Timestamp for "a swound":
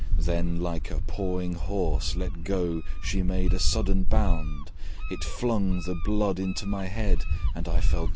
7.81-8.09